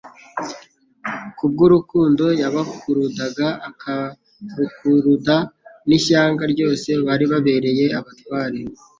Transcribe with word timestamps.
Kubw'urukurudo 1.37 2.27
yabakurudaga 2.41 3.47
akarukuruda 3.69 5.35
n'ishyanga 5.87 6.43
ryose 6.53 6.89
bari 7.05 7.25
babereye 7.31 7.85
abatware, 7.99 8.59